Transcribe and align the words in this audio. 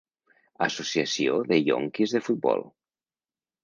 Associació 0.67 1.37
de 1.53 1.61
ionquis 1.69 2.19
de 2.19 2.25
futbol. 2.31 2.69